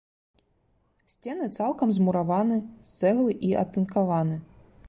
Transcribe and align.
Сцены 1.15 1.49
цалкам 1.57 1.93
змураваны 1.97 2.57
з 2.91 2.99
цэглы 3.03 3.39
і 3.51 3.55
атынкаваны. 3.63 4.41